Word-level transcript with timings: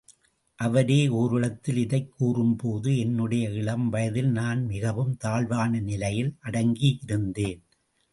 அவரே 0.59 1.07
ஓரிடத்தில் 1.07 1.77
இதைக் 1.77 2.11
கூறும்போது, 2.17 2.97
என்னுடைய 2.97 3.49
இளம் 3.49 3.89
வயதில் 3.89 4.31
நான் 4.31 4.65
மிகவும் 4.65 5.17
தாழ்வான 5.17 5.79
நிலையில் 5.79 6.35
அடங்கி 6.39 6.99
இருந்தேன். 7.03 7.61